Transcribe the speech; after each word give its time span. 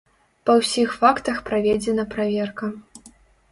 Па 0.49 0.55
ўсіх 0.59 0.95
фактах 1.03 1.37
праведзена 1.51 2.07
праверка. 2.17 2.73